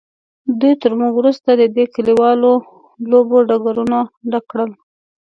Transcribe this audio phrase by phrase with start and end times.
[0.59, 2.53] دوی تر موږ وروسته د دې کلیوالو
[3.11, 3.97] لوبو ډګرونه
[4.31, 4.71] ډک کړل.